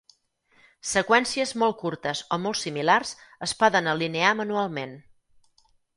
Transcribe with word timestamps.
Seqüències 0.91 1.51
molt 1.63 1.77
curtes 1.83 2.23
o 2.37 2.39
molt 2.45 2.61
similars 2.61 3.11
es 3.49 3.53
poden 3.61 3.93
alinear 3.93 4.33
manualment. 4.41 4.97